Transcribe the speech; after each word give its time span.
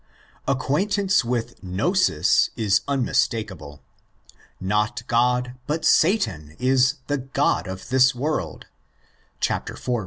Acquaintance 0.47 1.23
with 1.23 1.61
gnosis 1.63 2.49
18 2.57 2.71
unmistakeable. 2.87 3.83
Not 4.59 5.03
God 5.05 5.53
but 5.67 5.85
Satan 5.85 6.55
is'' 6.57 6.95
the 7.05 7.19
God 7.19 7.67
of 7.67 7.89
this 7.89 8.15
world"' 8.15 8.65
(iv. 9.47 9.79